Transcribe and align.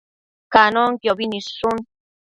Canonquiobi 0.53 1.25
nidshun 1.31 1.77